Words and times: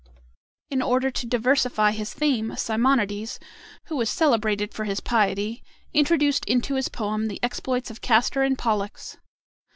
In 0.71 0.81
order 0.81 1.11
to 1.11 1.27
diversify 1.27 1.91
his 1.91 2.11
theme, 2.11 2.55
Simonides, 2.55 3.39
who 3.85 3.95
was 3.95 4.09
celebrated 4.09 4.73
for 4.73 4.85
his 4.85 4.99
piety, 4.99 5.61
introduced 5.93 6.43
into 6.45 6.73
his 6.73 6.89
poem 6.89 7.27
the 7.27 7.39
exploits 7.43 7.91
of 7.91 8.01
Castor 8.01 8.41
and 8.41 8.57
Pollux. 8.57 9.17